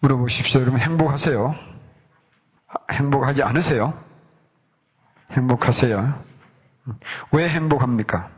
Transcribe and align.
물어보십시오. 0.00 0.60
여러분 0.62 0.80
행복하세요? 0.80 1.54
행복하지 2.90 3.42
않으세요? 3.42 3.92
행복하세요? 5.32 6.24
왜 7.32 7.48
행복합니까? 7.48 8.30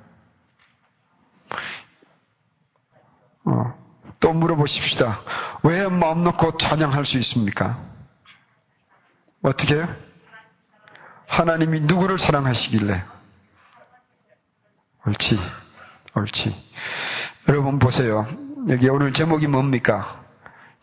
어, 3.44 3.74
또 4.20 4.32
물어보십시다. 4.32 5.20
왜 5.62 5.88
마음 5.88 6.24
놓고 6.24 6.56
찬양할 6.56 7.04
수 7.04 7.18
있습니까? 7.18 7.78
어떻게 9.42 9.76
해요? 9.76 9.88
하나님이 11.28 11.80
누구를 11.80 12.18
사랑하시길래? 12.18 13.04
옳지, 15.06 15.38
옳지. 16.14 16.70
여러분 17.48 17.78
보세요. 17.78 18.26
여기 18.68 18.88
오늘 18.88 19.12
제목이 19.12 19.46
뭡니까? 19.48 20.21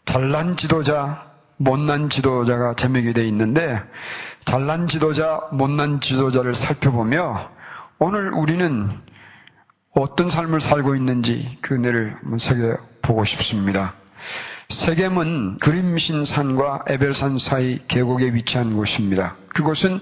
잘난 0.09 0.55
지도자, 0.55 1.23
못난 1.57 2.09
지도자가 2.09 2.73
제목이 2.73 3.13
되어 3.13 3.25
있는데, 3.25 3.79
잘난 4.43 4.87
지도자, 4.87 5.47
못난 5.51 6.01
지도자를 6.01 6.55
살펴보며, 6.55 7.51
오늘 8.00 8.33
우리는 8.33 8.89
어떤 9.91 10.27
삶을 10.27 10.61
살고 10.61 10.95
있는지 10.95 11.59
그 11.61 11.75
은혜를 11.75 12.17
새겨보고 12.39 13.23
싶습니다. 13.23 13.93
세겜은 14.69 15.59
그림신산과 15.59 16.86
에벨산 16.87 17.37
사이 17.37 17.79
계곡에 17.87 18.33
위치한 18.33 18.75
곳입니다. 18.75 19.36
그곳은 19.53 20.00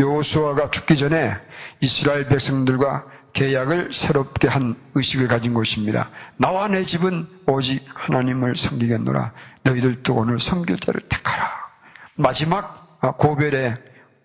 요수아가 0.00 0.72
죽기 0.72 0.96
전에 0.96 1.32
이스라엘 1.80 2.26
백성들과 2.26 3.04
계약을 3.34 3.92
새롭게 3.92 4.48
한 4.48 4.76
의식을 4.94 5.28
가진 5.28 5.54
곳입니다. 5.54 6.10
나와 6.36 6.68
내 6.68 6.82
집은 6.84 7.26
오직 7.46 7.84
하나님을 7.92 8.56
섬기겠노라. 8.56 9.32
너희들도 9.64 10.14
오늘 10.14 10.38
섬길 10.38 10.78
자를 10.78 11.00
택하라. 11.00 11.50
마지막 12.14 13.00
고별의 13.18 13.76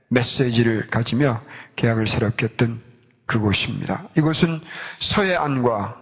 메시지를 0.10 0.88
가지며 0.88 1.42
계약을 1.76 2.08
새롭게 2.08 2.46
했던 2.46 2.82
그곳입니다. 3.26 4.08
이곳은 4.16 4.62
서해안과 5.00 6.02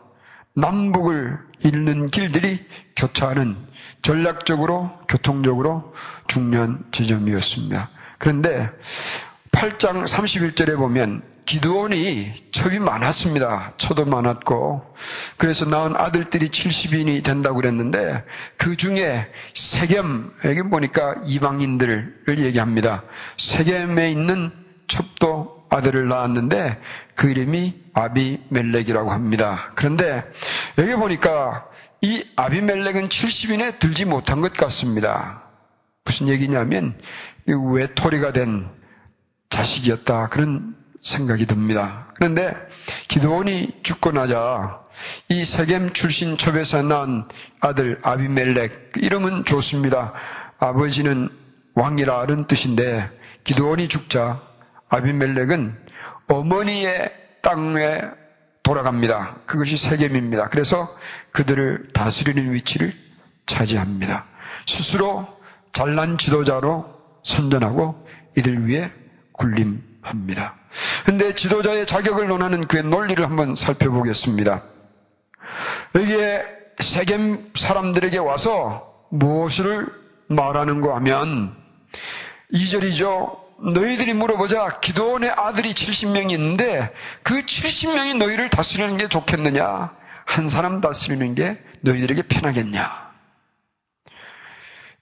남북을 0.54 1.40
잇는 1.64 2.08
길들이 2.08 2.66
교차하는 2.96 3.56
전략적으로 4.02 4.92
교통적으로 5.08 5.94
중요한 6.28 6.84
지점이었습니다. 6.92 7.90
그런데 8.18 8.70
8장 9.52 10.04
31절에 10.04 10.76
보면 10.78 11.24
기드온이 11.48 12.34
첩이 12.52 12.78
많았습니다. 12.80 13.74
처도 13.78 14.06
많았고 14.06 14.96
그래서 15.38 15.66
낳은 15.66 15.96
아들들이 15.96 16.50
70인이 16.50 17.24
된다고 17.24 17.56
그랬는데 17.56 18.24
그 18.58 18.76
중에 18.76 19.28
세겜 19.54 20.34
여기 20.44 20.62
보니까 20.64 21.16
이방인들을 21.26 22.26
얘기합니다. 22.28 23.04
세겜에 23.38 24.12
있는 24.12 24.52
첩도 24.88 25.66
아들을 25.70 26.10
낳았는데 26.10 26.82
그 27.16 27.30
이름이 27.30 27.76
아비멜렉이라고 27.94 29.10
합니다. 29.10 29.72
그런데 29.76 30.24
여기 30.78 30.96
보니까 30.96 31.66
이 32.02 32.26
아비멜렉은 32.36 33.08
70인에 33.08 33.80
들지 33.80 34.04
못한 34.04 34.42
것 34.42 34.52
같습니다. 34.54 35.44
무슨 36.04 36.28
얘기냐면 36.28 37.00
외톨이가 37.46 38.34
된 38.34 38.68
자식이었다 39.50 40.28
그런 40.28 40.77
생각이 41.02 41.46
듭니다. 41.46 42.08
그런데 42.16 42.54
기도원이 43.08 43.80
죽고 43.84 44.12
나자 44.12 44.82
이 45.30 45.44
세겜 45.44 45.94
출신 45.94 46.38
첩에서 46.38 46.82
낳은 46.82 47.26
아들 47.60 48.00
아비멜렉 48.02 48.94
이름은 48.98 49.46
좋습니다. 49.46 50.14
아버지는 50.60 51.30
왕이라는 51.76 52.48
뜻인데 52.48 53.10
기도원이 53.44 53.88
죽자 53.88 54.42
아비멜렉은 54.90 55.78
어머니의 56.28 57.12
땅에 57.42 58.02
돌아갑니다. 58.64 59.36
그것이 59.46 59.78
세겜입니다. 59.78 60.50
그래서 60.50 60.94
그들을 61.32 61.90
다스리는 61.94 62.52
위치를 62.54 62.94
차지합니다. 63.46 64.26
스스로 64.66 65.26
잘난 65.72 66.18
지도자로 66.18 66.86
선전하고 67.24 68.08
이들 68.38 68.68
위해 68.68 68.92
군림 69.32 69.82
합니다. 70.08 70.56
근데 71.06 71.34
지도자의 71.34 71.86
자격을 71.86 72.28
논하는 72.28 72.62
그의 72.62 72.84
논리를 72.84 73.24
한번 73.24 73.56
살펴보겠습니다. 73.56 74.64
여기에 75.96 76.44
세겜 76.80 77.52
사람들에게 77.56 78.18
와서 78.18 78.94
무엇을 79.10 79.88
말하는가 80.28 80.96
하면 80.98 81.56
2절이죠. 82.54 83.48
너희들이 83.74 84.14
물어보자 84.14 84.80
기도원의 84.82 85.32
아들이 85.32 85.74
70명이 85.74 86.32
있는데 86.34 86.94
그 87.24 87.42
70명이 87.42 88.18
너희를 88.18 88.50
다스리는 88.50 88.98
게 88.98 89.08
좋겠느냐? 89.08 89.96
한 90.26 90.50
사람 90.50 90.82
다스리는 90.82 91.36
게 91.36 91.58
너희들에게 91.82 92.24
편하겠냐? 92.24 93.08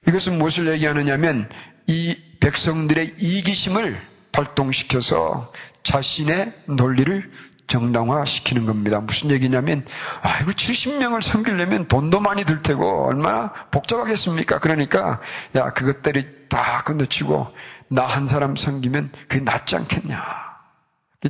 이것은 0.07 0.37
무엇을 0.37 0.71
얘기하느냐면 0.71 1.49
이 1.87 2.15
백성들의 2.39 3.15
이기심을 3.17 4.14
발동시켜서 4.35 5.51
자신의 5.83 6.53
논리를 6.65 7.31
정당화시키는 7.67 8.65
겁니다. 8.65 8.99
무슨 8.99 9.31
얘기냐면, 9.31 9.85
아이고, 10.21 10.51
70명을 10.51 11.21
섬기려면 11.21 11.87
돈도 11.87 12.19
많이 12.19 12.43
들 12.43 12.61
테고, 12.61 13.07
얼마나 13.07 13.51
복잡하겠습니까? 13.71 14.59
그러니까, 14.59 15.19
야, 15.55 15.71
그것들이 15.71 16.47
다 16.49 16.83
건너치고, 16.85 17.47
나 17.87 18.05
한 18.05 18.27
사람 18.27 18.55
섬기면 18.55 19.11
그게 19.27 19.41
낫지 19.43 19.75
않겠냐. 19.75 20.23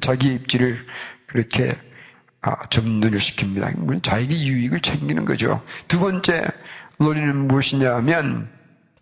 자기 0.02 0.34
입지를 0.34 0.86
그렇게 1.28 1.72
아, 2.42 2.68
점눈을 2.68 3.18
시킵니다. 3.18 4.04
자기 4.04 4.48
유익을 4.48 4.82
챙기는 4.82 5.26
거죠. 5.26 5.64
두 5.88 6.00
번째 6.00 6.46
논리는 6.98 7.48
무엇이냐 7.48 7.96
하면, 7.96 8.50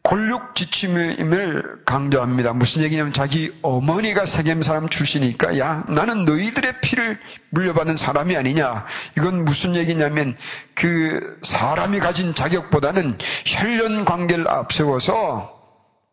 골육 0.03 0.53
지침임을 0.53 1.86
강조합니다. 1.86 2.52
무슨 2.52 2.84
얘기냐면 2.84 3.14
자기 3.14 3.58
어머니가 3.62 4.25
세겜 4.25 4.62
사람 4.62 4.90
출신이니까 4.90 5.58
야 5.59 5.86
나는 5.88 6.25
너희들의 6.25 6.81
피를 6.81 7.19
물려받은 7.52 7.96
사람이 7.96 8.36
아니냐. 8.36 8.86
이건 9.18 9.46
무슨 9.46 9.75
얘기냐면 9.75 10.36
그 10.75 11.40
사람이 11.41 12.00
가진 12.00 12.36
자격보다는 12.36 13.18
혈연 13.46 14.03
관계를 14.03 14.50
앞세워서 14.50 15.62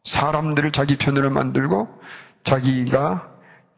사람들을 0.05 0.71
자기 0.71 0.97
편으로 0.97 1.31
만들고 1.31 1.89
자기가 2.45 3.29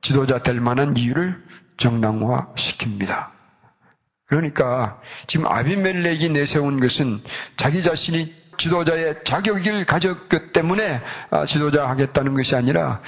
지도자 0.03 0.43
될 0.43 0.61
만한 0.61 0.95
이유를 0.95 1.43
정당화시킵니다. 1.79 3.29
그러니까 4.27 5.01
지금 5.27 5.47
아비멜렉이 5.47 6.29
내세운 6.29 6.81
것은 6.81 7.21
자기 7.57 7.83
자신이 7.83 8.42
지도자의 8.57 9.25
자격을 9.25 9.85
가졌기 9.85 10.53
때문에 10.53 11.01
아, 11.31 11.45
지도자 11.45 11.89
하겠다는 11.89 12.35
것이 12.35 12.55
아니라 12.57 13.01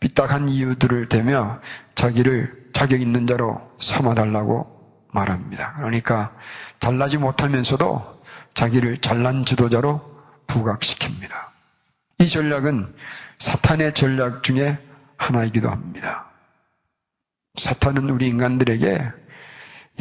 삐딱한 0.00 0.48
이유들을 0.48 1.08
대며 1.08 1.60
자기를 1.94 2.70
자격 2.72 3.00
있는 3.00 3.26
자로 3.26 3.60
삼아달라고 3.78 4.74
말합니다. 5.12 5.74
그러니까 5.76 6.36
잘나지 6.80 7.18
못하면서도 7.18 8.22
자기를 8.54 8.98
잘난 8.98 9.44
지도자로 9.44 10.02
부각시킵니다. 10.46 11.30
이 12.20 12.26
전략은 12.26 12.94
사탄의 13.38 13.94
전략 13.94 14.42
중에 14.42 14.78
하나이기도 15.16 15.70
합니다. 15.70 16.30
사탄은 17.56 18.10
우리 18.10 18.26
인간들에게 18.26 19.12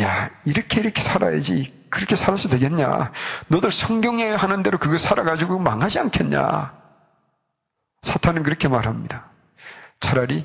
야, 0.02 0.30
이렇게 0.46 0.80
이렇게 0.80 1.02
살아야지 1.02 1.83
그렇게 1.94 2.16
살아서 2.16 2.50
되겠냐? 2.50 3.12
너들 3.50 3.72
성경에 3.72 4.32
하는 4.32 4.64
대로 4.64 4.80
그거 4.80 4.98
살아가지고 4.98 5.60
망하지 5.60 6.00
않겠냐? 6.00 6.74
사탄은 8.02 8.42
그렇게 8.42 8.68
말합니다. 8.68 9.30
차라리 10.00 10.44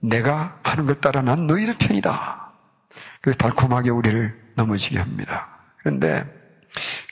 내가 0.00 0.58
하는 0.64 0.86
것 0.86 1.00
따라 1.00 1.22
난 1.22 1.46
너희들 1.46 1.76
편이다. 1.78 2.52
그래서 3.20 3.38
달콤하게 3.38 3.90
우리를 3.90 4.52
넘어지게 4.56 4.98
합니다. 4.98 5.60
그런데 5.78 6.24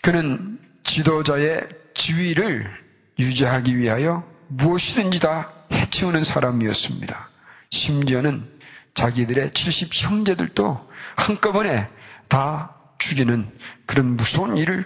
그는 0.02 0.58
지도자의 0.82 1.68
지위를 1.94 2.68
유지하기 3.20 3.76
위하여 3.76 4.28
무엇이든지 4.48 5.20
다 5.20 5.52
해치우는 5.70 6.24
사람이었습니다. 6.24 7.28
심지어는 7.70 8.50
자기들의 8.94 9.52
70 9.52 9.90
형제들도 9.94 10.90
한꺼번에 11.14 11.88
다 12.28 12.77
죽이는 12.98 13.48
그런 13.86 14.16
무서운 14.16 14.56
일을 14.56 14.84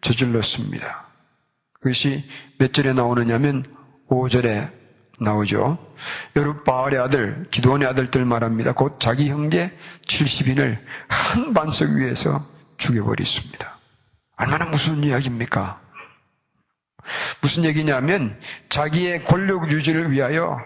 저질렀습니다. 0.00 1.06
그것이 1.74 2.24
몇 2.58 2.72
절에 2.72 2.92
나오느냐면 2.92 3.64
5절에 4.08 4.72
나오죠. 5.20 5.78
여러 6.36 6.62
바알의 6.62 6.98
아들, 6.98 7.46
기도원의 7.50 7.86
아들들 7.88 8.24
말합니다. 8.24 8.72
곧 8.72 8.98
자기 8.98 9.28
형제 9.28 9.76
70인을 10.06 10.78
한 11.08 11.54
반석 11.54 11.90
위에서 11.90 12.44
죽여버렸습니다. 12.78 13.78
얼마나 14.36 14.64
무서운 14.64 15.04
이야기입니까? 15.04 15.80
무슨 17.42 17.64
얘기냐면 17.64 18.38
자기의 18.68 19.24
권력 19.24 19.70
유지를 19.70 20.10
위하여 20.12 20.58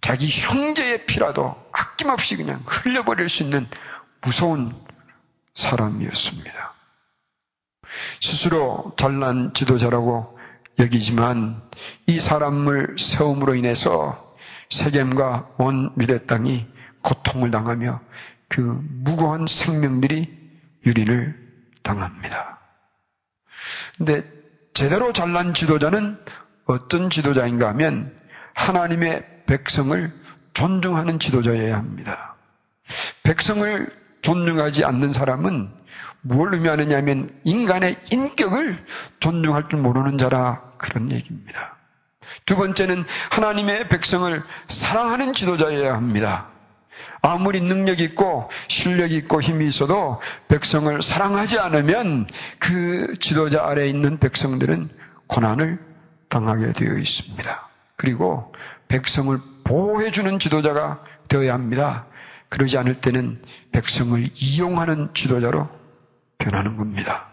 자기 0.00 0.28
형제의 0.28 1.06
피라도 1.06 1.56
아낌없이 1.72 2.36
그냥 2.36 2.62
흘려버릴 2.66 3.28
수 3.28 3.42
있는 3.42 3.66
무서운 4.20 4.74
사람이었습니다. 5.54 6.74
스스로 8.20 8.92
잘난 8.96 9.54
지도자라고 9.54 10.38
여기지만 10.78 11.62
이 12.06 12.18
사람을 12.18 12.96
세움으로 12.98 13.54
인해서 13.54 14.36
세겜과 14.70 15.54
온 15.58 15.92
유대 16.00 16.26
땅이 16.26 16.66
고통을 17.02 17.50
당하며 17.50 18.00
그 18.48 18.60
무고한 18.60 19.46
생명들이 19.46 20.44
유린을 20.86 21.38
당합니다. 21.82 22.58
근데 23.96 24.24
제대로 24.72 25.12
잘난 25.12 25.54
지도자는 25.54 26.18
어떤 26.66 27.10
지도자인가 27.10 27.68
하면 27.68 28.18
하나님의 28.54 29.44
백성을 29.46 30.12
존중하는 30.54 31.18
지도자여야 31.18 31.76
합니다. 31.76 32.34
백성을 33.22 34.03
존중하지 34.24 34.84
않는 34.86 35.12
사람은 35.12 35.70
무엇을 36.22 36.54
의미하느냐 36.54 36.96
하면 36.96 37.28
인간의 37.44 37.98
인격을 38.10 38.82
존중할 39.20 39.68
줄 39.68 39.80
모르는 39.80 40.16
자라 40.16 40.62
그런 40.78 41.12
얘기입니다. 41.12 41.76
두 42.46 42.56
번째는 42.56 43.04
하나님의 43.30 43.90
백성을 43.90 44.42
사랑하는 44.66 45.34
지도자여야 45.34 45.94
합니다. 45.94 46.48
아무리 47.20 47.60
능력 47.60 48.00
있고 48.00 48.48
실력 48.68 49.12
있고 49.12 49.42
힘이 49.42 49.66
있어도 49.68 50.22
백성을 50.48 51.02
사랑하지 51.02 51.58
않으면 51.58 52.26
그 52.58 53.18
지도자 53.18 53.66
아래에 53.66 53.88
있는 53.88 54.18
백성들은 54.18 54.88
고난을 55.26 55.78
당하게 56.30 56.72
되어 56.72 56.96
있습니다. 56.96 57.68
그리고 57.96 58.54
백성을 58.88 59.38
보호해주는 59.64 60.38
지도자가 60.38 61.02
되어야 61.28 61.52
합니다. 61.52 62.06
그러지 62.48 62.78
않을 62.78 63.00
때는 63.00 63.42
백성을 63.72 64.28
이용하는 64.34 65.12
지도자로 65.14 65.68
변하는 66.38 66.76
겁니다. 66.76 67.28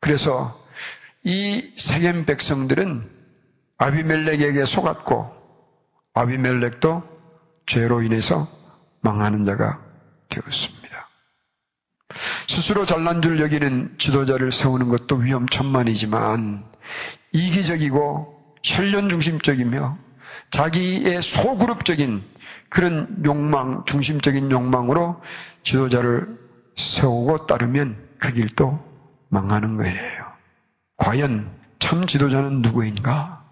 그래서 0.00 0.58
이 1.24 1.72
세겜 1.76 2.24
백성들은 2.24 3.10
아비멜렉에게 3.78 4.64
속았고 4.64 5.34
아비멜렉도 6.14 7.02
죄로 7.66 8.02
인해서 8.02 8.48
망하는 9.00 9.44
자가 9.44 9.80
되었습니다. 10.28 11.08
스스로 12.48 12.86
잘난 12.86 13.22
줄 13.22 13.40
여기는 13.40 13.96
지도자를 13.98 14.50
세우는 14.52 14.88
것도 14.88 15.16
위험천만이지만 15.16 16.64
이기적이고 17.32 18.56
혈련 18.64 19.08
중심적이며 19.08 19.98
자기의 20.50 21.22
소그룹적인 21.22 22.24
그런 22.68 23.22
욕망, 23.24 23.84
중심적인 23.86 24.50
욕망으로 24.50 25.22
지도자를 25.62 26.38
세우고 26.76 27.46
따르면 27.46 27.96
그 28.18 28.32
길도 28.32 28.84
망하는 29.28 29.76
거예요. 29.76 30.26
과연 30.96 31.50
참 31.78 32.06
지도자는 32.06 32.62
누구인가? 32.62 33.44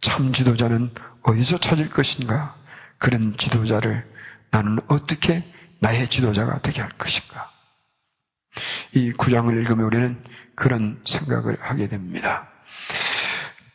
참 0.00 0.32
지도자는 0.32 0.90
어디서 1.22 1.58
찾을 1.58 1.90
것인가? 1.90 2.54
그런 2.98 3.36
지도자를 3.36 4.08
나는 4.50 4.78
어떻게 4.88 5.44
나의 5.80 6.08
지도자가 6.08 6.60
되게 6.60 6.80
할 6.80 6.90
것인가? 6.90 7.50
이 8.94 9.12
구장을 9.12 9.56
읽으면 9.58 9.84
우리는 9.84 10.22
그런 10.54 11.00
생각을 11.04 11.58
하게 11.60 11.88
됩니다. 11.88 12.48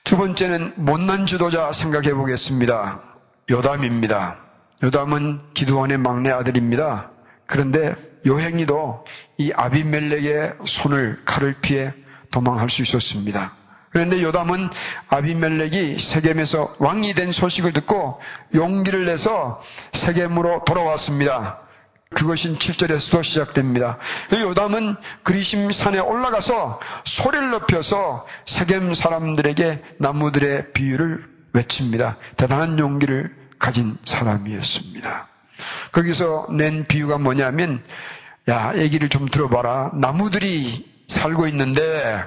두 0.04 0.16
번째는 0.18 0.74
못난 0.78 1.26
지도자 1.26 1.72
생각해 1.72 2.14
보겠습니다. 2.14 3.02
요담입니다. 3.50 4.47
요담은 4.84 5.54
기도원의 5.54 5.98
막내 5.98 6.30
아들입니다. 6.32 7.12
그런데 7.46 7.96
요행이도 8.26 9.06
이 9.38 9.52
아비멜렉의 9.56 10.54
손을 10.66 11.22
칼을 11.26 11.56
피해 11.62 11.94
도망할 12.32 12.70
수 12.70 12.82
있었습니다. 12.84 13.56
그런데 13.92 14.22
요담은 14.22 14.70
아비멜렉이 15.08 15.98
세겜에서 15.98 16.76
왕이 16.80 17.14
된 17.14 17.32
소식을 17.32 17.74
듣고 17.74 18.20
용기를 18.54 19.06
내서 19.06 19.64
세겜으로 19.94 20.64
돌아왔습니다. 20.66 21.62
그것인 22.14 22.58
7절에서도 22.58 23.24
시작됩니다. 23.24 23.98
요담은 24.32 24.96
그리심 25.24 25.72
산에 25.72 26.00
올라가서 26.00 26.80
소리를 27.06 27.50
높여서 27.50 28.26
세겜 28.46 28.94
사람들에게 28.94 29.82
나무들의 30.00 30.74
비유를 30.74 31.26
외칩니다. 31.54 32.18
대단한 32.38 32.80
용기를 32.80 33.47
가진 33.60 33.98
사람이었습니다. 34.04 35.28
거기서 35.92 36.48
낸 36.52 36.86
비유가 36.86 37.18
뭐냐면 37.18 37.84
야, 38.50 38.74
얘기를 38.76 39.10
좀 39.10 39.28
들어봐라. 39.28 39.92
나무들이 39.96 40.90
살고 41.08 41.48
있는데 41.48 42.24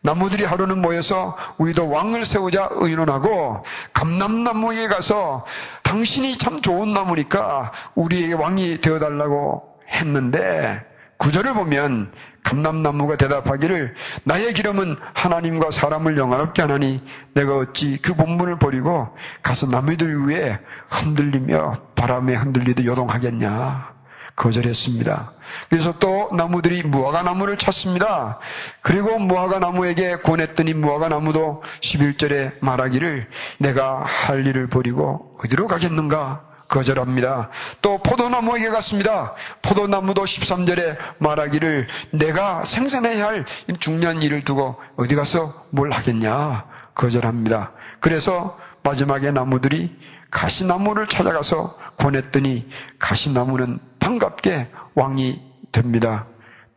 나무들이 0.00 0.44
하루는 0.44 0.82
모여서 0.82 1.36
우리도 1.58 1.88
왕을 1.88 2.24
세우자 2.24 2.68
의논하고 2.72 3.64
감남나무에 3.92 4.88
가서 4.88 5.46
당신이 5.82 6.38
참 6.38 6.60
좋은 6.60 6.92
나무니까 6.92 7.72
우리에게 7.94 8.34
왕이 8.34 8.80
되어달라고 8.80 9.78
했는데 9.88 10.84
구절을 11.18 11.54
보면 11.54 12.12
감남나무가 12.44 13.16
대답하기를 13.16 13.94
나의 14.24 14.52
기름은 14.52 14.96
하나님과 15.14 15.70
사람을 15.70 16.18
영화롭게 16.18 16.62
하나니 16.62 17.02
내가 17.34 17.56
어찌 17.56 18.00
그 18.02 18.14
본분을 18.14 18.58
버리고 18.58 19.16
가서 19.42 19.66
나무들 19.66 20.26
위에 20.26 20.58
흔들리며 20.90 21.74
바람에 21.94 22.34
흔들리듯 22.34 22.84
요동하겠냐 22.84 23.92
거절했습니다. 24.36 25.32
그래서 25.68 25.98
또 25.98 26.30
나무들이 26.34 26.82
무화과 26.82 27.22
나무를 27.22 27.58
찾습니다. 27.58 28.38
그리고 28.80 29.18
무화과 29.18 29.58
나무에게 29.58 30.16
권했더니 30.16 30.74
무화과 30.74 31.08
나무도 31.08 31.62
11절에 31.80 32.54
말하기를 32.60 33.28
내가 33.58 34.02
할 34.04 34.46
일을 34.46 34.68
버리고 34.68 35.36
어디로 35.44 35.66
가겠는가? 35.66 36.51
거절합니다. 36.72 37.50
또 37.82 37.98
포도나무에게 37.98 38.70
갔습니다. 38.70 39.34
포도나무도 39.60 40.24
13절에 40.24 40.96
말하기를 41.18 41.86
내가 42.12 42.64
생산해야 42.64 43.26
할 43.26 43.44
중요한 43.78 44.22
일을 44.22 44.42
두고 44.42 44.80
어디 44.96 45.14
가서 45.14 45.66
뭘 45.70 45.92
하겠냐? 45.92 46.66
거절합니다. 46.94 47.72
그래서 48.00 48.58
마지막에 48.82 49.30
나무들이 49.30 49.94
가시나무를 50.30 51.08
찾아가서 51.08 51.76
권했더니 51.98 52.66
가시나무는 52.98 53.78
반갑게 54.00 54.70
왕이 54.94 55.42
됩니다. 55.72 56.26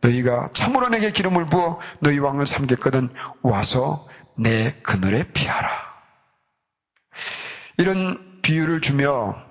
너희가 0.02 0.50
참으로 0.52 0.90
내게 0.90 1.10
기름을 1.10 1.46
부어 1.46 1.80
너희 2.00 2.18
왕을 2.18 2.46
삼겠거든 2.46 3.08
와서 3.42 4.06
내 4.36 4.74
그늘에 4.82 5.24
피하라. 5.32 5.70
이런 7.78 8.40
비유를 8.42 8.82
주며 8.82 9.45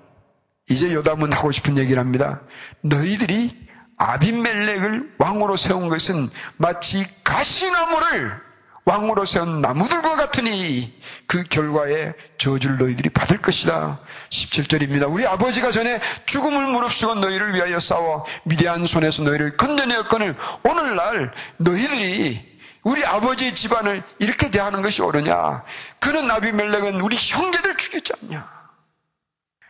이제 0.68 0.92
요담은 0.92 1.32
하고 1.32 1.52
싶은 1.52 1.78
얘기를 1.78 2.00
합니다. 2.00 2.40
너희들이 2.82 3.66
아비멜렉을 3.98 5.14
왕으로 5.18 5.56
세운 5.56 5.88
것은 5.88 6.28
마치 6.56 7.06
가시나무를 7.24 8.46
왕으로 8.84 9.24
세운 9.24 9.60
나무들과 9.62 10.14
같으니 10.16 10.92
그 11.26 11.42
결과에 11.44 12.14
저주를 12.38 12.78
너희들이 12.78 13.10
받을 13.10 13.38
것이다. 13.38 14.00
17절입니다. 14.30 15.12
우리 15.12 15.26
아버지가 15.26 15.70
전에 15.72 16.00
죽음을 16.26 16.66
무릅쓰고 16.66 17.16
너희를 17.16 17.54
위하여 17.54 17.80
싸워 17.80 18.26
미대한 18.44 18.84
손에서 18.84 19.22
너희를 19.24 19.56
건져내었거늘 19.56 20.36
오늘날 20.62 21.32
너희들이 21.56 22.56
우리 22.84 23.04
아버지의 23.04 23.56
집안을 23.56 24.04
이렇게 24.20 24.52
대하는 24.52 24.82
것이 24.82 25.02
옳으냐? 25.02 25.64
그는 25.98 26.30
아비멜렉은 26.30 27.00
우리 27.00 27.16
형제들 27.16 27.76
죽였지 27.76 28.12
않냐? 28.22 28.55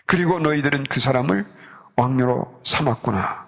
그리고 0.06 0.38
너희들은 0.38 0.84
그 0.84 1.00
사람을 1.00 1.44
왕녀로 1.96 2.62
삼았구나. 2.64 3.46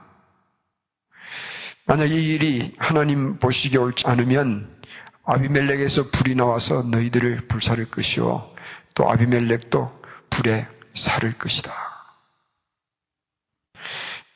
만약 1.86 2.10
이 2.10 2.34
일이 2.34 2.74
하나님 2.78 3.38
보시기에 3.38 3.78
옳지 3.78 4.06
않으면 4.06 4.78
아비멜렉에서 5.24 6.10
불이 6.10 6.34
나와서 6.34 6.82
너희들을 6.82 7.48
불살을 7.48 7.90
것이요. 7.90 8.50
또 8.94 9.10
아비멜렉도 9.10 10.02
불에 10.30 10.66
살을 10.94 11.38
것이다. 11.38 11.72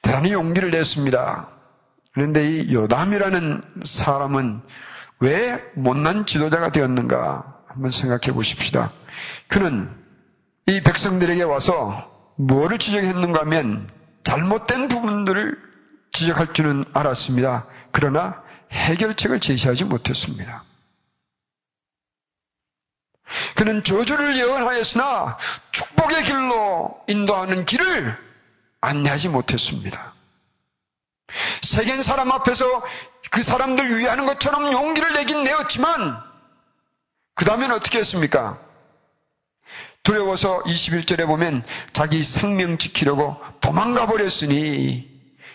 대단히 0.03 0.33
용기를 0.33 0.71
냈습니다. 0.71 1.49
그런데 2.13 2.51
이 2.51 2.75
요담이라는 2.75 3.83
사람은 3.85 4.63
왜 5.21 5.63
못난 5.75 6.27
지도자가 6.27 6.73
되었는가 6.73 7.63
한번 7.69 7.91
생각해 7.91 8.35
보십시다. 8.35 8.93
그는 9.49 9.91
이 10.67 10.81
백성들에게 10.81 11.43
와서 11.45 12.12
뭐를 12.37 12.79
지적했는가 12.79 13.41
하면 13.41 13.91
잘못된 14.25 14.89
부분들을 14.89 15.59
지적할 16.13 16.53
줄은 16.53 16.85
알았습니다. 16.93 17.67
그러나 17.91 18.43
해결책을 18.71 19.41
제시하지 19.41 19.85
못했습니다. 19.85 20.65
그는 23.57 23.83
저주를 23.83 24.37
예언하였으나 24.37 25.39
축복의 25.73 26.23
길로 26.25 27.03
인도하는 27.07 27.65
길을 27.65 28.17
안내하지 28.81 29.29
못했습니다. 29.29 30.15
세계 31.63 32.03
사람 32.03 32.31
앞에서 32.31 32.65
그 33.31 33.43
사람들 33.43 33.99
위하는 33.99 34.27
것처럼 34.27 34.73
용기를 34.73 35.15
내긴 35.15 35.43
내었지만 35.45 36.23
그 37.35 37.45
다음엔 37.45 37.73
어떻게 37.73 37.99
했습니까? 37.99 38.59
두려워서 40.03 40.63
21절에 40.63 41.27
보면 41.27 41.65
자기 41.93 42.23
생명 42.23 42.79
지키려고 42.79 43.37
도망가 43.61 44.07
버렸으니 44.07 45.11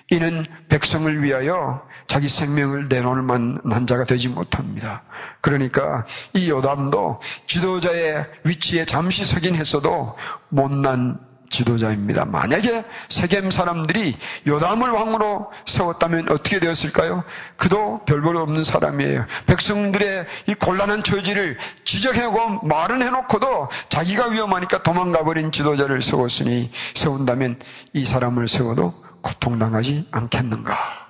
이는 0.09 0.45
백성을 0.69 1.21
위하여 1.21 1.85
자기 2.07 2.29
생명을 2.29 2.87
내놓을 2.87 3.21
만한 3.21 3.85
자가 3.85 4.05
되지 4.05 4.29
못합니다. 4.29 5.03
그러니까 5.41 6.05
이 6.33 6.49
요담도 6.49 7.19
지도자의 7.47 8.25
위치에 8.45 8.85
잠시 8.85 9.25
서긴 9.25 9.55
했어도 9.55 10.15
못난 10.47 11.19
지도자입니다. 11.49 12.25
만약에 12.25 12.83
세겜 13.09 13.51
사람들이 13.51 14.17
요담을 14.45 14.89
왕으로 14.89 15.51
세웠다면 15.65 16.31
어떻게 16.31 16.59
되었을까요? 16.59 17.23
그도 17.55 18.03
별볼 18.05 18.37
없는 18.37 18.63
사람이에요. 18.63 19.25
백성들의 19.45 20.25
이 20.47 20.53
곤란한 20.55 21.03
처지를 21.03 21.57
지적하고 21.83 22.65
말은 22.65 23.01
해놓고도 23.01 23.69
자기가 23.89 24.27
위험하니까 24.27 24.83
도망가 24.83 25.23
버린 25.23 25.51
지도자를 25.51 26.01
세웠으니 26.01 26.71
세운다면 26.93 27.59
이 27.93 28.05
사람을 28.05 28.47
세워도 28.47 28.93
고통당하지 29.21 30.07
않겠는가? 30.11 31.07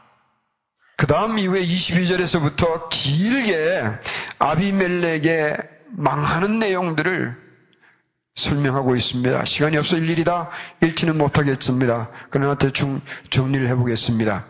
그 0.97 1.05
다음 1.05 1.37
이후에 1.37 1.61
22절에서부터 1.61 2.89
길게 2.89 3.83
아비멜렉의 4.39 5.57
망하는 5.91 6.57
내용들을 6.57 7.46
설명하고 8.37 8.95
있습니다. 8.95 9.45
시간이 9.45 9.77
없어 9.77 9.97
일일이 9.97 10.23
다 10.23 10.49
읽지는 10.83 11.17
못하겠습니다. 11.17 12.09
그러나 12.29 12.55
대충 12.55 13.01
정리를 13.31 13.67
해보겠습니다. 13.67 14.45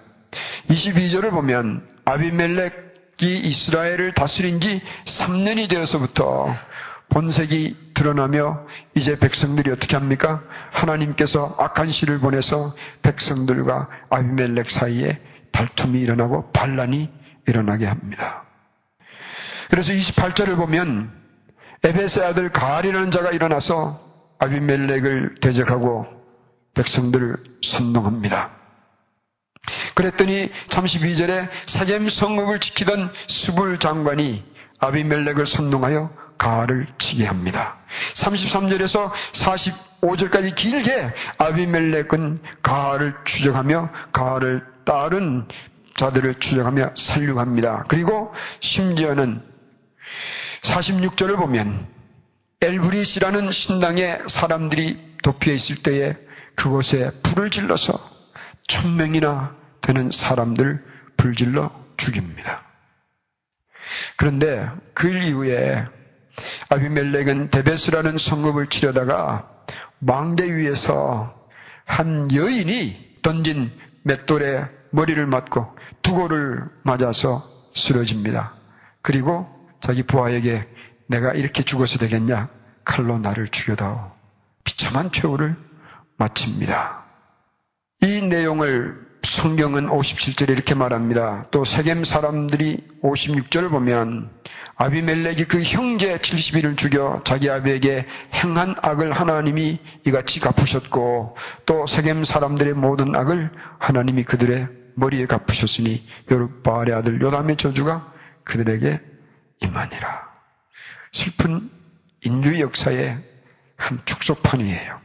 22절을 0.70 1.32
보면 1.32 1.88
아비멜렉이 2.04 3.40
이스라엘을 3.44 4.12
다스린 4.12 4.60
지 4.60 4.82
3년이 5.06 5.70
되어서부터 5.70 6.54
본색이 7.10 7.94
드러나며 7.94 8.68
이제 8.94 9.18
백성들이 9.18 9.72
어떻게 9.72 9.96
합니까? 9.96 10.44
하나님께서 10.72 11.56
악한 11.58 11.90
시를 11.90 12.20
보내서 12.20 12.76
백성들과 13.02 13.88
아비멜렉 14.10 14.70
사이에 14.70 15.18
발툼이 15.54 16.02
일어나고 16.02 16.52
반란이 16.52 17.10
일어나게 17.48 17.86
합니다. 17.86 18.44
그래서 19.70 19.94
28절을 19.94 20.58
보면 20.58 21.27
에베스 21.88 22.20
아들 22.20 22.52
가알이라는 22.52 23.12
자가 23.12 23.32
일어나서 23.32 23.98
아비멜렉을 24.40 25.36
대적하고 25.40 26.06
백성들을 26.74 27.38
선동합니다. 27.64 28.52
그랬더니 29.96 30.50
32절에 30.68 31.48
사겜 31.66 32.10
성읍을 32.10 32.60
지키던 32.60 33.10
수불 33.28 33.78
장관이 33.78 34.44
아비멜렉을 34.80 35.46
선동하여 35.46 36.10
가알을 36.38 36.88
치게 36.98 37.26
합니다. 37.26 37.78
33절에서 38.16 39.10
45절까지 39.32 40.56
길게 40.56 41.14
아비멜렉은 41.38 42.42
가알을 42.64 43.14
추적하며 43.24 43.92
가알을 44.12 44.66
따른 44.84 45.48
자들을 45.96 46.36
추적하며 46.36 46.96
살육합니다. 46.96 47.86
그리고 47.88 48.34
심지어는 48.60 49.42
46절을 50.68 51.38
보면 51.38 51.88
엘브리시라는 52.62 53.52
신당에 53.52 54.20
사람들이 54.28 55.16
도피해 55.24 55.56
있을 55.56 55.78
때에 55.78 56.16
그곳에 56.56 57.12
불을 57.24 57.50
질러서 57.50 58.00
천명이나 58.68 59.56
되는 59.82 60.12
사람들 60.12 60.84
불질러 61.16 61.72
죽입니다. 61.98 62.64
그런데 64.18 64.70
그 64.94 65.08
이후에 65.08 65.86
아비멜렉은 66.70 67.50
데베스라는 67.50 68.18
성읍을 68.18 68.68
치려다가 68.68 69.50
망대 70.00 70.54
위에서 70.56 71.34
한 71.86 72.30
여인이 72.34 73.18
던진 73.22 73.72
맷돌에 74.04 74.68
머리를 74.92 75.26
맞고 75.26 75.76
두골을 76.02 76.64
맞아서 76.84 77.48
쓰러집니다. 77.74 78.56
그리고 79.02 79.57
자기 79.80 80.04
부하에게 80.04 80.68
내가 81.08 81.32
이렇게 81.32 81.64
죽어서 81.64 81.98
되겠냐? 82.00 82.50
칼로 82.84 83.18
나를 83.20 83.48
죽여다오. 83.48 84.12
비참한 84.64 85.12
최후를 85.12 85.56
마칩니다. 86.18 87.06
이 88.02 88.22
내용을 88.22 89.08
성경은 89.24 89.88
57절에 89.88 90.50
이렇게 90.50 90.76
말합니다. 90.76 91.48
또 91.52 91.66
세겜 91.66 92.04
사람들이 92.04 92.88
56절을 93.04 93.70
보면 93.70 94.30
아비멜렉이 94.76 95.46
그 95.46 95.62
형제 95.64 96.18
70인을 96.18 96.78
죽여 96.78 97.22
자기 97.24 97.50
아비에게 97.50 98.06
행한 98.36 98.76
악을 98.82 99.12
하나님이 99.12 99.80
이같이 100.06 100.40
갚으셨고 100.40 101.36
또 101.66 101.88
세겜 101.88 102.24
사람들의 102.24 102.74
모든 102.74 103.16
악을 103.16 103.52
하나님이 103.80 104.24
그들의 104.24 104.68
머리에 104.96 105.26
갚으셨으니 105.26 106.04
여룻바알의 106.32 106.96
아들 106.96 107.22
요담의 107.22 107.58
저주가 107.58 108.14
그들에게 108.44 109.02
임하니라. 109.62 110.28
슬픈 111.12 111.70
인류 112.22 112.60
역사의 112.60 113.18
한 113.78 114.00
축소판이에요. 114.06 115.00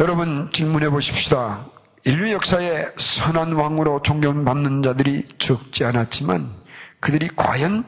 여러분 0.00 0.50
질문해 0.52 0.90
보십시다. 0.90 1.66
인류 2.04 2.32
역사에 2.32 2.90
선한 2.96 3.52
왕으로 3.52 4.02
존경받는 4.02 4.82
자들이 4.82 5.26
적지 5.38 5.84
않았지만 5.84 6.50
그들이 7.00 7.28
과연 7.28 7.84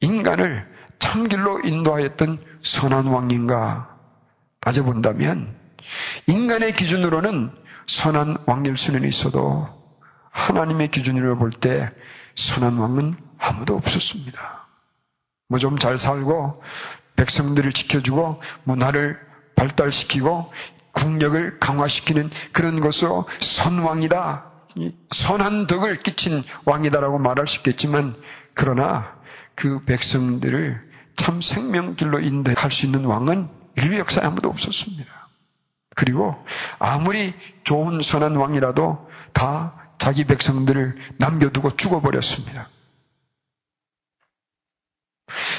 인간을 0.00 0.68
참길로 0.98 1.60
인도하였던 1.60 2.44
선한 2.62 3.06
왕인가 3.06 3.96
따져본다면 4.60 5.54
인간의 6.28 6.74
기준으로는 6.74 7.52
선한 7.86 8.38
왕일 8.46 8.76
수는 8.76 9.04
있어도 9.04 9.68
하나님의 10.30 10.90
기준으로 10.90 11.36
볼 11.36 11.50
때 11.50 11.90
선한 12.34 12.78
왕은 12.78 13.16
아무도 13.38 13.74
없었습니다. 13.76 14.66
뭐 15.48 15.58
좀 15.58 15.78
잘 15.78 15.98
살고 15.98 16.62
백성들을 17.16 17.72
지켜주고 17.72 18.40
문화를 18.64 19.18
발달시키고 19.56 20.52
국력을 20.92 21.58
강화시키는 21.58 22.30
그런 22.52 22.80
것으로 22.80 23.26
선왕이다. 23.40 24.50
선한 25.10 25.66
덕을 25.66 25.96
끼친 25.96 26.42
왕이다라고 26.64 27.18
말할 27.18 27.46
수 27.46 27.58
있겠지만 27.58 28.16
그러나 28.54 29.14
그 29.54 29.84
백성들을 29.84 30.90
참 31.16 31.40
생명길로 31.40 32.20
인도할 32.20 32.70
수 32.70 32.86
있는 32.86 33.04
왕은 33.04 33.48
인류 33.76 33.98
역사에 33.98 34.24
아무도 34.24 34.48
없었습니다. 34.48 35.28
그리고 35.94 36.42
아무리 36.78 37.34
좋은 37.64 38.00
선한 38.00 38.36
왕이라도 38.36 39.08
다 39.34 39.74
자기 40.02 40.24
백성들을 40.24 40.96
남겨두고 41.18 41.76
죽어버렸습니다. 41.76 42.68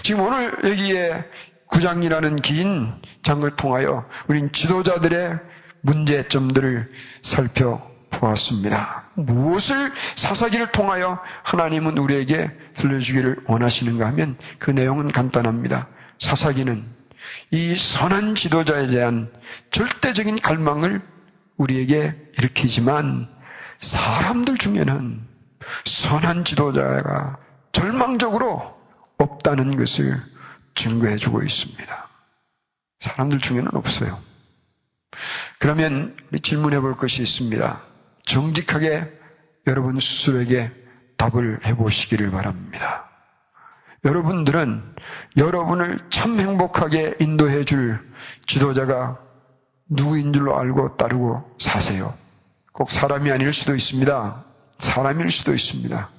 지금 0.03 0.19
오늘 0.19 0.53
여기에 0.65 1.23
구장이라는 1.67 2.35
긴 2.41 2.91
장을 3.21 3.50
통하여 3.55 4.05
우린 4.27 4.51
지도자들의 4.51 5.39
문제점들을 5.79 6.91
살펴보았습니다. 7.21 9.12
무엇을 9.13 9.93
사사기를 10.15 10.73
통하여 10.73 11.19
하나님은 11.43 11.97
우리에게 11.97 12.51
들려주기를 12.73 13.43
원하시는가 13.47 14.05
하면 14.07 14.38
그 14.59 14.71
내용은 14.71 15.09
간단합니다. 15.09 15.88
사사기는 16.19 16.85
이 17.51 17.75
선한 17.75 18.35
지도자에 18.35 18.88
대한 18.88 19.31
절대적인 19.71 20.41
갈망을 20.41 21.01
우리에게 21.55 22.13
일으키지만 22.38 23.33
사람들 23.84 24.58
중에는 24.58 25.28
선한 25.84 26.46
지도자가 26.46 27.38
절망적으로 27.74 28.78
없다는 29.18 29.75
것을 29.75 30.16
증거해 30.74 31.18
주고 31.18 31.44
있습니다. 31.44 32.10
사람들 33.02 33.40
중에는 33.40 33.75
없어요. 33.75 34.18
그러면 35.60 36.16
우리 36.32 36.40
질문해 36.40 36.80
볼 36.80 36.96
것이 36.96 37.22
있습니다. 37.22 37.82
정직하게 38.25 39.12
여러분 39.68 40.00
스스로에게 40.00 40.72
답을 41.18 41.66
해 41.66 41.75
보시기를 41.75 42.32
바랍니다. 42.32 43.10
여러분들은 44.06 44.96
여러분을 45.36 46.00
참 46.10 46.40
행복하게 46.40 47.16
인도해 47.20 47.66
줄 47.66 48.00
지도자가 48.48 49.20
누구인 49.90 50.32
줄로 50.32 50.58
알고 50.58 50.96
따르고 50.96 51.58
사세요. 51.60 52.23
꼭 52.74 52.89
사람이 52.89 53.32
아닐 53.32 53.53
수도 53.53 53.75
있습니다. 53.75 54.44
사람일 54.80 55.32
수도 55.32 55.53
있습니다. 55.53 56.10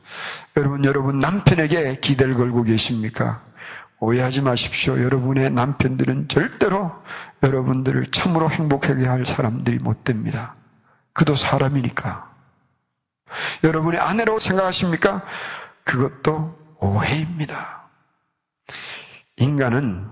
여러분, 0.57 0.85
여러분 0.85 1.19
남편에게 1.19 1.99
기대를 2.01 2.35
걸고 2.35 2.63
계십니까? 2.63 3.43
오해하지 3.99 4.43
마십시오. 4.43 5.03
여러분의 5.03 5.51
남편들은 5.51 6.29
절대로 6.29 6.93
여러분들을 7.43 8.07
참으로 8.07 8.51
행복하게 8.51 9.07
할 9.07 9.27
사람들이 9.27 9.79
못 9.79 10.05
됩니다. 10.05 10.55
그도 11.13 11.35
사람이니까. 11.35 12.33
여러분의 13.65 13.99
아내라고 13.99 14.39
생각하십니까? 14.39 15.25
그것도 15.85 16.57
오해입니다. 16.79 17.89
인간은 19.39 20.09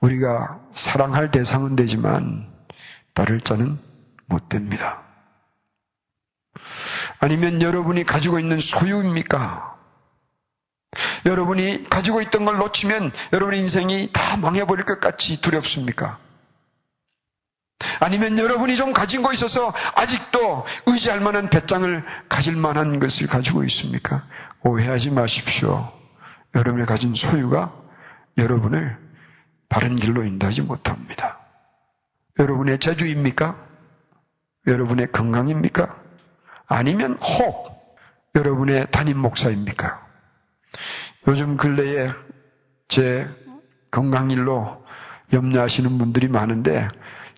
우리가 0.00 0.60
사랑할 0.70 1.30
대상은 1.30 1.76
되지만 1.76 2.50
따를 3.12 3.40
자는 3.40 3.78
못 4.26 4.48
됩니다. 4.48 5.05
아니면 7.18 7.62
여러분이 7.62 8.04
가지고 8.04 8.38
있는 8.38 8.58
소유입니까? 8.58 9.76
여러분이 11.26 11.88
가지고 11.88 12.20
있던 12.22 12.44
걸 12.44 12.58
놓치면 12.58 13.12
여러분의 13.32 13.60
인생이 13.60 14.10
다 14.12 14.36
망해버릴 14.36 14.84
것 14.84 15.00
같이 15.00 15.40
두렵습니까? 15.40 16.18
아니면 18.00 18.38
여러분이 18.38 18.76
좀 18.76 18.92
가진 18.92 19.22
거 19.22 19.32
있어서 19.32 19.72
아직도 19.94 20.64
의지할 20.86 21.20
만한 21.20 21.50
배짱을 21.50 22.04
가질 22.28 22.56
만한 22.56 23.00
것을 23.00 23.26
가지고 23.26 23.64
있습니까? 23.64 24.26
오해하지 24.62 25.10
마십시오. 25.10 25.92
여러분이 26.54 26.86
가진 26.86 27.14
소유가 27.14 27.72
여러분을 28.38 28.98
바른 29.68 29.96
길로 29.96 30.24
인도하지 30.24 30.62
못합니다. 30.62 31.38
여러분의 32.38 32.78
재주입니까? 32.78 33.56
여러분의 34.66 35.12
건강입니까? 35.12 36.05
아니면 36.66 37.18
혹 37.18 37.76
여러분의 38.34 38.88
담임 38.90 39.18
목사입니까? 39.18 40.04
요즘 41.28 41.56
근래에 41.56 42.10
제 42.88 43.28
건강 43.90 44.30
일로 44.30 44.84
염려하시는 45.32 45.98
분들이 45.98 46.28
많은데 46.28 46.88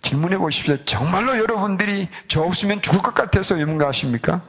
질문해 0.03 0.39
보십시오. 0.39 0.77
정말로 0.85 1.37
여러분들이 1.39 2.09
저 2.29 2.43
없으면 2.43 2.83
죽을 2.83 3.01
것 3.01 3.15
같아서 3.15 3.61
염려하십니까? 3.61 4.43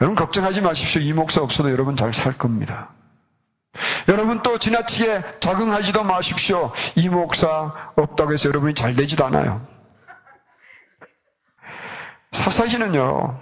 여러분 0.00 0.16
걱정하지 0.16 0.60
마십시오. 0.62 1.00
이 1.00 1.12
목사 1.12 1.42
없어도 1.42 1.70
여러분 1.70 1.96
잘 1.96 2.12
살 2.12 2.36
겁니다. 2.36 2.90
여러분 4.08 4.42
또 4.42 4.58
지나치게 4.58 5.22
적응하지도 5.40 6.02
마십시오. 6.04 6.72
이 6.96 7.08
목사 7.08 7.92
없다고 7.96 8.32
해서 8.32 8.48
여러분이 8.48 8.74
잘 8.74 8.94
되지도 8.94 9.24
않아요. 9.26 9.66
사사기는요, 12.32 13.40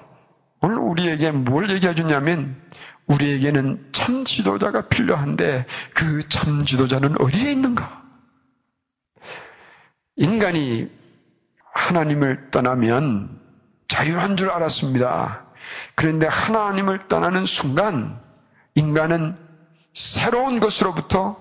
오늘 0.60 0.78
우리에게 0.78 1.32
뭘 1.32 1.70
얘기해 1.70 1.94
주냐면, 1.94 2.60
우리에게는 3.06 3.88
참 3.92 4.24
지도자가 4.24 4.88
필요한데, 4.88 5.66
그 5.94 6.26
참 6.28 6.64
지도자는 6.64 7.20
어디에 7.20 7.52
있는가? 7.52 8.02
인간이 10.16 10.90
하나님을 11.74 12.50
떠나면 12.50 13.40
자유한 13.88 14.36
줄 14.36 14.50
알았습니다. 14.50 15.44
그런데 15.94 16.26
하나님을 16.26 17.00
떠나는 17.00 17.44
순간, 17.44 18.20
인간은 18.74 19.36
새로운 19.92 20.60
것으로부터 20.60 21.40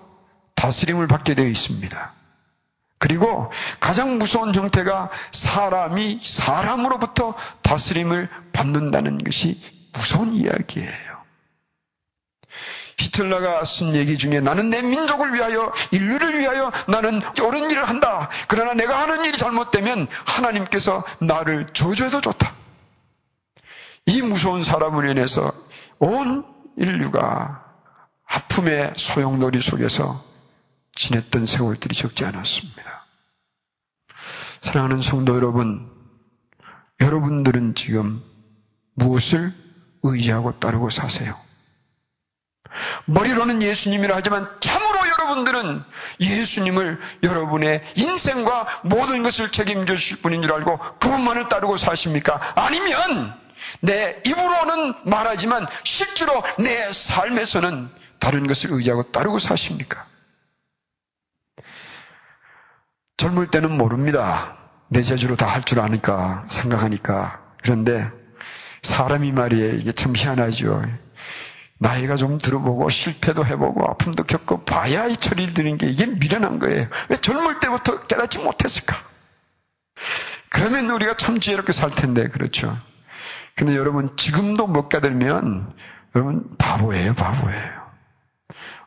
다스림을 0.55 1.07
받게 1.07 1.35
되어 1.35 1.47
있습니다. 1.47 2.13
그리고 2.97 3.51
가장 3.79 4.17
무서운 4.17 4.53
형태가 4.53 5.09
사람이 5.31 6.19
사람으로부터 6.21 7.35
다스림을 7.61 8.29
받는다는 8.53 9.17
것이 9.17 9.61
무서운 9.93 10.33
이야기예요. 10.33 11.15
히틀러가 12.97 13.63
쓴 13.65 13.93
얘기 13.93 14.17
중에 14.17 14.39
나는 14.39 14.69
내 14.69 14.81
민족을 14.81 15.33
위하여 15.33 15.71
인류를 15.91 16.39
위하여 16.39 16.71
나는 16.87 17.21
옳은 17.41 17.69
일을 17.69 17.87
한다. 17.87 18.29
그러나 18.47 18.73
내가 18.73 19.01
하는 19.01 19.25
일이 19.25 19.37
잘못되면 19.37 20.07
하나님께서 20.25 21.03
나를 21.19 21.67
저주해도 21.73 22.21
좋다. 22.21 22.53
이 24.05 24.21
무서운 24.21 24.63
사람을 24.63 25.09
인해서 25.09 25.51
온 25.99 26.45
인류가 26.77 27.63
아픔의 28.27 28.93
소용돌이 28.95 29.59
속에서 29.59 30.23
지냈던 30.95 31.45
세월들이 31.45 31.95
적지 31.95 32.25
않았습니다. 32.25 33.05
사랑하는 34.61 35.01
성도 35.01 35.35
여러분, 35.35 35.91
여러분들은 37.01 37.75
지금 37.75 38.23
무엇을 38.95 39.53
의지하고 40.03 40.59
따르고 40.59 40.89
사세요? 40.89 41.37
머리로는 43.05 43.61
예수님이라 43.61 44.15
하지만 44.15 44.49
참으로 44.59 44.99
여러분들은 45.07 45.81
예수님을 46.19 46.99
여러분의 47.23 47.83
인생과 47.95 48.81
모든 48.83 49.23
것을 49.23 49.51
책임져 49.51 49.95
주실 49.95 50.21
분인 50.21 50.41
줄 50.41 50.53
알고 50.53 50.77
그분만을 50.99 51.47
따르고 51.49 51.77
사십니까? 51.77 52.53
아니면 52.55 53.37
내 53.81 54.21
입으로는 54.25 54.95
말하지만 55.05 55.67
실제로 55.83 56.43
내 56.57 56.91
삶에서는 56.91 57.89
다른 58.19 58.47
것을 58.47 58.71
의지하고 58.73 59.11
따르고 59.11 59.39
사십니까? 59.39 60.05
젊을 63.17 63.47
때는 63.47 63.77
모릅니다. 63.77 64.57
내 64.87 65.01
재주로 65.01 65.35
다 65.35 65.47
할 65.47 65.63
줄 65.63 65.79
아니까, 65.79 66.43
생각하니까. 66.47 67.41
그런데 67.63 68.09
사람이 68.83 69.31
말이에요. 69.31 69.75
이게 69.75 69.91
참 69.91 70.15
희한하죠. 70.15 70.83
나이가 71.79 72.15
좀 72.15 72.37
들어보고 72.37 72.89
실패도 72.89 73.45
해보고 73.45 73.83
아픔도 73.89 74.23
겪어 74.23 74.63
봐야 74.63 75.07
이 75.07 75.15
처리를 75.15 75.53
드는 75.53 75.77
게 75.77 75.87
이게 75.87 76.05
미련한 76.05 76.59
거예요. 76.59 76.87
왜 77.09 77.17
젊을 77.17 77.59
때부터 77.59 78.05
깨닫지 78.07 78.39
못했을까? 78.39 78.95
그러면 80.49 80.89
우리가 80.91 81.17
참 81.17 81.39
지혜롭게 81.39 81.73
살 81.73 81.91
텐데, 81.91 82.29
그렇죠. 82.29 82.77
근데 83.55 83.75
여러분, 83.75 84.15
지금도 84.15 84.67
못 84.67 84.87
깨달으면 84.89 85.73
여러분 86.15 86.55
바보예요, 86.57 87.13
바보예요. 87.15 87.85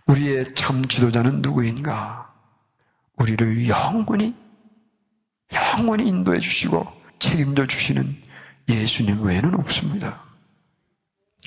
우리의 0.06 0.54
참 0.54 0.84
지도자는 0.84 1.42
누구인가? 1.42 2.30
우리를 3.18 3.68
영원히, 3.68 4.34
영원히 5.52 6.08
인도해 6.08 6.38
주시고 6.38 6.86
책임져 7.18 7.66
주시는 7.66 8.16
예수님 8.68 9.24
외에는 9.24 9.54
없습니다. 9.54 10.22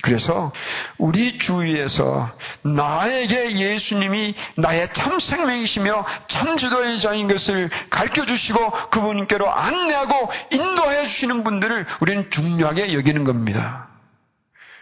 그래서 0.02 0.52
우리 0.98 1.38
주위에서 1.38 2.30
나에게 2.62 3.52
예수님이 3.52 4.34
나의 4.56 4.92
참 4.92 5.18
생명이시며 5.20 6.04
참 6.26 6.56
지도자인 6.56 7.28
것을 7.28 7.70
가르쳐 7.88 8.26
주시고 8.26 8.90
그분께로 8.90 9.48
안내하고 9.50 10.28
인도해 10.52 11.04
주시는 11.04 11.44
분들을 11.44 11.86
우리는 12.00 12.30
중요하게 12.30 12.94
여기는 12.94 13.22
겁니다. 13.24 13.88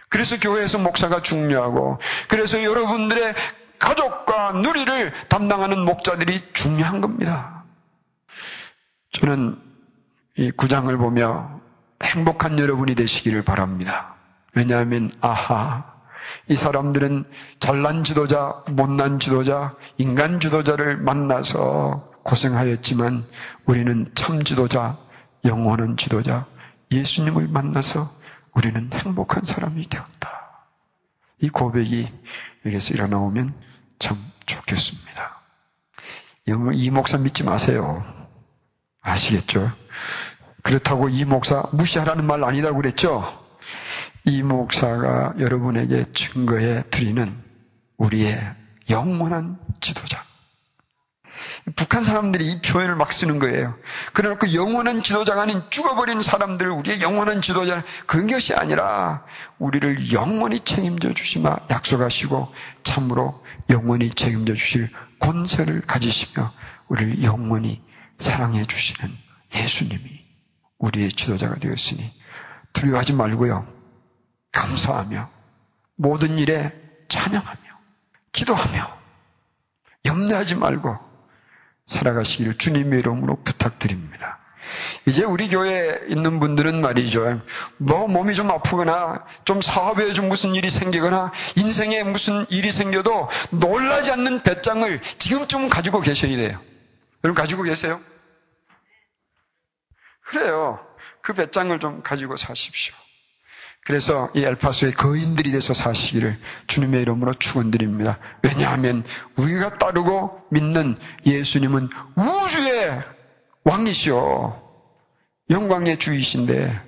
그래서 0.09 0.39
교회에서 0.39 0.79
목사가 0.79 1.21
중요하고 1.21 1.99
그래서 2.27 2.63
여러분들의 2.63 3.33
가족과 3.81 4.53
누리를 4.53 5.11
담당하는 5.27 5.83
목자들이 5.83 6.53
중요한 6.53 7.01
겁니다. 7.01 7.63
저는 9.11 9.59
이 10.37 10.51
구장을 10.51 10.95
보며 10.97 11.59
행복한 12.01 12.57
여러분이 12.57 12.95
되시기를 12.95 13.43
바랍니다. 13.43 14.15
왜냐하면, 14.53 15.11
아하, 15.21 15.83
이 16.47 16.55
사람들은 16.55 17.25
잘난 17.59 18.03
지도자, 18.03 18.63
못난 18.69 19.19
지도자, 19.19 19.75
인간 19.97 20.39
지도자를 20.39 20.97
만나서 20.97 22.09
고생하였지만 22.23 23.25
우리는 23.65 24.11
참 24.13 24.43
지도자, 24.43 24.97
영원한 25.45 25.97
지도자, 25.97 26.45
예수님을 26.91 27.47
만나서 27.47 28.09
우리는 28.53 28.89
행복한 28.93 29.43
사람이 29.43 29.89
되었다. 29.89 30.67
이 31.39 31.49
고백이 31.49 32.07
여기서 32.65 32.93
일어나오면 32.93 33.70
참 34.01 34.31
좋겠습니다. 34.47 35.41
이 36.73 36.89
목사 36.89 37.17
믿지 37.19 37.43
마세요. 37.43 38.03
아시겠죠? 39.01 39.71
그렇다고 40.63 41.07
이 41.07 41.23
목사 41.23 41.63
무시하라는 41.71 42.25
말 42.25 42.43
아니다고 42.43 42.77
그랬죠? 42.77 43.23
이 44.25 44.41
목사가 44.41 45.33
여러분에게 45.39 46.11
증거해 46.13 46.83
드리는 46.89 47.41
우리의 47.97 48.37
영원한 48.89 49.59
지도자. 49.79 50.23
북한 51.75 52.03
사람들이 52.03 52.51
이 52.51 52.61
표현을 52.61 52.95
막 52.95 53.13
쓰는 53.13 53.39
거예요. 53.39 53.75
그래놓고 54.13 54.53
영원한 54.53 55.03
지도자가 55.03 55.43
아닌 55.43 55.61
죽어버린 55.69 56.21
사람들, 56.21 56.69
우리의 56.69 57.01
영원한 57.01 57.41
지도자, 57.41 57.83
그런 58.07 58.27
것이 58.27 58.53
아니라 58.53 59.23
우리를 59.59 60.11
영원히 60.11 60.59
책임져 60.61 61.13
주시마 61.13 61.57
약속하시고 61.69 62.53
참으로 62.83 63.43
영원히 63.69 64.09
책임져 64.09 64.55
주실 64.55 64.89
권세를 65.19 65.81
가지시며 65.81 66.51
우리를 66.87 67.23
영원히 67.23 67.81
사랑해 68.17 68.65
주시는 68.65 69.15
예수님이 69.53 70.25
우리의 70.79 71.11
지도자가 71.11 71.55
되었으니 71.55 72.11
두려워하지 72.73 73.13
말고요. 73.13 73.67
감사하며 74.51 75.29
모든 75.95 76.39
일에 76.39 76.73
찬양하며 77.07 77.59
기도하며 78.31 78.97
염려하지 80.05 80.55
말고 80.55 81.10
살아가시기를 81.91 82.57
주님의 82.57 82.99
이름으로 82.99 83.37
부탁드립니다. 83.43 84.39
이제 85.07 85.23
우리 85.23 85.49
교회에 85.49 85.99
있는 86.07 86.39
분들은 86.39 86.81
말이죠. 86.81 87.41
뭐 87.77 88.07
몸이 88.07 88.33
좀 88.35 88.49
아프거나 88.51 89.25
좀 89.43 89.61
사업에 89.61 90.13
좀 90.13 90.29
무슨 90.29 90.55
일이 90.55 90.69
생기거나 90.69 91.31
인생에 91.57 92.03
무슨 92.03 92.45
일이 92.49 92.71
생겨도 92.71 93.29
놀라지 93.51 94.11
않는 94.11 94.43
배짱을 94.43 95.01
지금쯤 95.17 95.69
가지고 95.69 95.99
계셔야 96.01 96.35
돼요. 96.37 96.59
여러분 97.23 97.39
가지고 97.39 97.63
계세요? 97.63 97.99
그래요. 100.21 100.79
그 101.21 101.33
배짱을 101.33 101.79
좀 101.79 102.01
가지고 102.03 102.37
사십시오. 102.37 102.95
그래서 103.85 104.29
이 104.35 104.43
엘파소의 104.43 104.93
거인들이 104.93 105.51
돼서 105.51 105.73
사시기를 105.73 106.37
주님의 106.67 107.01
이름으로 107.01 107.33
축원드립니다. 107.33 108.19
왜냐하면 108.43 109.03
우리가 109.37 109.77
따르고 109.77 110.41
믿는 110.51 110.97
예수님은 111.25 111.89
우주의 112.15 113.01
왕이시오. 113.63 114.61
영광의 115.49 115.97
주이신데 115.97 116.81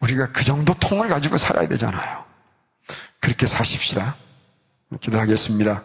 우리가 0.00 0.32
그 0.32 0.44
정도 0.44 0.74
통을 0.74 1.08
가지고 1.08 1.36
살아야 1.36 1.68
되잖아요. 1.68 2.24
그렇게 3.20 3.46
사십시다. 3.46 4.16
기도하겠습니다. 5.00 5.82